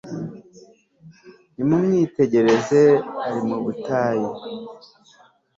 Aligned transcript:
Nimumwitegereze 1.55 2.81
ari 3.27 3.41
mu 3.49 3.57
butayu 3.63 4.29